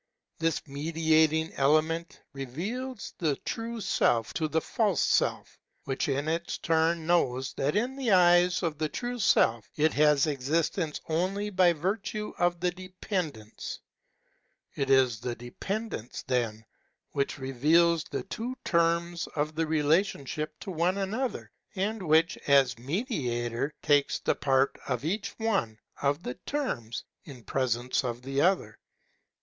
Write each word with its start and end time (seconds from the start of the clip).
This 0.39 0.65
mediating 0.67 1.53
element 1.53 2.23
reveals 2.33 3.13
the 3.19 3.35
true 3.45 3.79
Self 3.79 4.33
to 4.33 4.47
the 4.47 4.59
false 4.59 4.99
Self, 4.99 5.59
which 5.83 6.09
in 6.09 6.27
its 6.27 6.57
turn 6.57 7.05
knows 7.05 7.53
that 7.53 7.75
in 7.75 7.95
the 7.95 8.09
eyes 8.11 8.63
of 8.63 8.79
the 8.79 8.89
true 8.89 9.19
Self 9.19 9.69
it 9.75 9.93
has 9.93 10.25
existence 10.25 10.99
only 11.07 11.51
by 11.51 11.73
virtue 11.73 12.33
of 12.39 12.59
the 12.59 12.71
dependence. 12.71 13.79
It 14.73 14.89
is 14.89 15.19
the 15.19 15.35
dependence 15.35 16.23
then 16.23 16.65
which 17.11 17.37
reveals 17.37 18.03
the 18.05 18.23
two 18.23 18.55
terms 18.65 19.27
of 19.35 19.53
the 19.53 19.67
relation 19.67 20.25
ship 20.25 20.59
to 20.61 20.71
one 20.71 20.97
another, 20.97 21.51
and 21.75 22.01
which, 22.01 22.37
as 22.47 22.79
Mediator, 22.79 23.71
takes 23.83 24.17
the 24.17 24.33
part 24.33 24.79
of 24.87 25.05
each 25.05 25.37
one 25.37 25.77
of 26.01 26.23
the 26.23 26.33
terms 26.47 27.03
in 27.25 27.43
presence 27.43 28.03
of 28.03 28.23
the 28.23 28.41
other. 28.41 28.79